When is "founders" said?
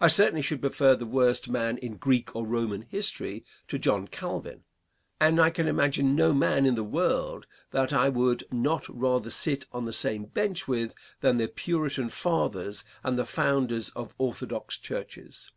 13.26-13.88